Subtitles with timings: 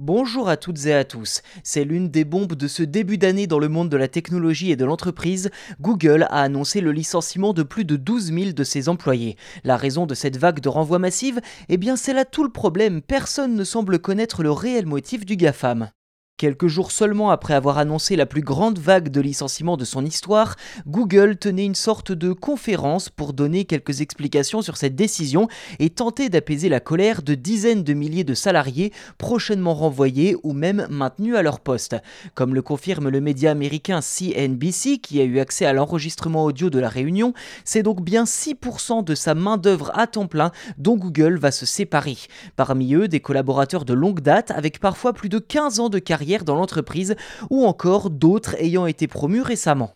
[0.00, 1.40] Bonjour à toutes et à tous.
[1.62, 4.76] C'est l'une des bombes de ce début d'année dans le monde de la technologie et
[4.76, 5.50] de l'entreprise.
[5.80, 9.36] Google a annoncé le licenciement de plus de 12 000 de ses employés.
[9.62, 11.40] La raison de cette vague de renvoi massive?
[11.68, 13.02] Eh bien, c'est là tout le problème.
[13.02, 15.90] Personne ne semble connaître le réel motif du GAFAM.
[16.36, 20.56] Quelques jours seulement après avoir annoncé la plus grande vague de licenciements de son histoire,
[20.84, 25.46] Google tenait une sorte de conférence pour donner quelques explications sur cette décision
[25.78, 30.88] et tenter d'apaiser la colère de dizaines de milliers de salariés prochainement renvoyés ou même
[30.90, 31.94] maintenus à leur poste.
[32.34, 36.80] Comme le confirme le média américain CNBC qui a eu accès à l'enregistrement audio de
[36.80, 37.32] la réunion,
[37.64, 42.16] c'est donc bien 6% de sa main-d'œuvre à temps plein dont Google va se séparer.
[42.56, 46.00] Parmi eux, des collaborateurs de longue date avec parfois plus de 15 ans de
[46.42, 47.14] dans l'entreprise
[47.50, 49.94] ou encore d'autres ayant été promus récemment.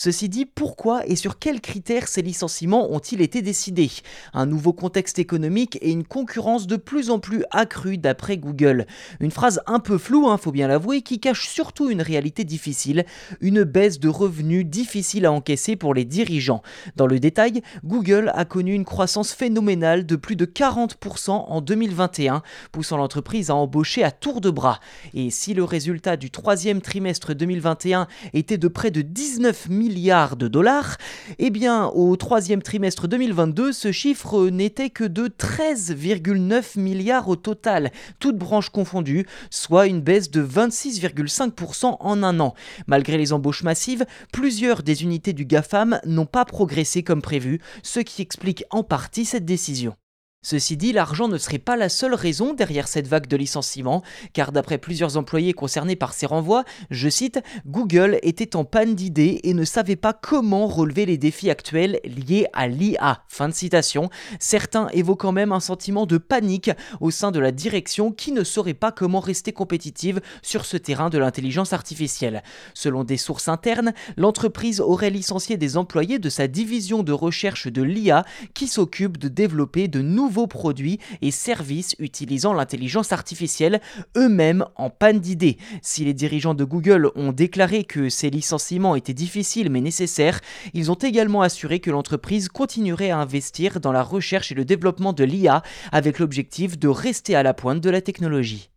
[0.00, 3.90] Ceci dit, pourquoi et sur quels critères ces licenciements ont-ils été décidés?
[4.32, 8.86] Un nouveau contexte économique et une concurrence de plus en plus accrue d'après Google.
[9.18, 13.06] Une phrase un peu floue, hein, faut bien l'avouer, qui cache surtout une réalité difficile,
[13.40, 16.62] une baisse de revenus difficile à encaisser pour les dirigeants.
[16.94, 22.44] Dans le détail, Google a connu une croissance phénoménale de plus de 40% en 2021,
[22.70, 24.78] poussant l'entreprise à embaucher à tour de bras.
[25.12, 30.36] Et si le résultat du troisième trimestre 2021 était de près de 19 000 milliards
[30.36, 30.98] de dollars,
[31.38, 37.90] eh bien au troisième trimestre 2022, ce chiffre n'était que de 13,9 milliards au total,
[38.20, 42.54] toutes branches confondues, soit une baisse de 26,5% en un an.
[42.86, 48.00] Malgré les embauches massives, plusieurs des unités du GAFAM n'ont pas progressé comme prévu, ce
[48.00, 49.94] qui explique en partie cette décision.
[50.40, 54.52] Ceci dit, l'argent ne serait pas la seule raison derrière cette vague de licenciements, car
[54.52, 59.52] d'après plusieurs employés concernés par ces renvois, je cite, Google était en panne d'idées et
[59.52, 63.24] ne savait pas comment relever les défis actuels liés à l'IA.
[63.26, 64.10] Fin de citation.
[64.38, 68.74] Certains évoquant même un sentiment de panique au sein de la direction qui ne saurait
[68.74, 72.44] pas comment rester compétitive sur ce terrain de l'intelligence artificielle.
[72.74, 77.82] Selon des sources internes, l'entreprise aurait licencié des employés de sa division de recherche de
[77.82, 83.80] l'IA qui s'occupe de développer de nouveaux nouveaux produits et services utilisant l'intelligence artificielle,
[84.14, 85.56] eux-mêmes en panne d'idées.
[85.80, 90.42] Si les dirigeants de Google ont déclaré que ces licenciements étaient difficiles mais nécessaires,
[90.74, 95.14] ils ont également assuré que l'entreprise continuerait à investir dans la recherche et le développement
[95.14, 95.62] de l'IA
[95.92, 98.68] avec l'objectif de rester à la pointe de la technologie.